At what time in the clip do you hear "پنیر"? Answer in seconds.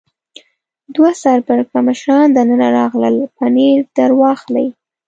3.37-3.79